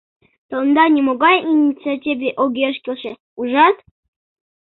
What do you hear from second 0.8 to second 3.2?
нимогай инициативе огеш келше,